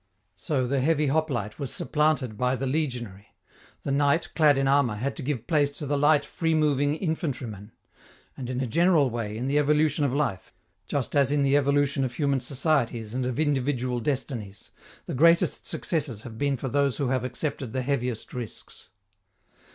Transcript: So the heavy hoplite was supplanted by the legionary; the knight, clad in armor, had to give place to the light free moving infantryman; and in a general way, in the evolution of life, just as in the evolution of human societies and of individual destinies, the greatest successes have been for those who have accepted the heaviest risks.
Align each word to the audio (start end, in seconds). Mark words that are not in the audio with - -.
So 0.35 0.65
the 0.65 0.79
heavy 0.79 1.09
hoplite 1.09 1.59
was 1.59 1.71
supplanted 1.71 2.35
by 2.35 2.55
the 2.55 2.65
legionary; 2.65 3.35
the 3.83 3.91
knight, 3.91 4.29
clad 4.33 4.57
in 4.57 4.67
armor, 4.67 4.95
had 4.95 5.15
to 5.17 5.21
give 5.21 5.45
place 5.45 5.69
to 5.73 5.85
the 5.85 5.95
light 5.95 6.25
free 6.25 6.55
moving 6.55 6.95
infantryman; 6.95 7.71
and 8.35 8.49
in 8.49 8.59
a 8.61 8.65
general 8.65 9.11
way, 9.11 9.37
in 9.37 9.45
the 9.45 9.59
evolution 9.59 10.03
of 10.03 10.11
life, 10.11 10.55
just 10.87 11.15
as 11.15 11.29
in 11.29 11.43
the 11.43 11.55
evolution 11.55 12.03
of 12.03 12.15
human 12.15 12.39
societies 12.39 13.13
and 13.13 13.27
of 13.27 13.39
individual 13.39 13.99
destinies, 13.99 14.71
the 15.05 15.13
greatest 15.13 15.67
successes 15.67 16.23
have 16.23 16.35
been 16.39 16.57
for 16.57 16.67
those 16.67 16.97
who 16.97 17.09
have 17.09 17.23
accepted 17.23 17.71
the 17.71 17.83
heaviest 17.83 18.33
risks. 18.33 18.89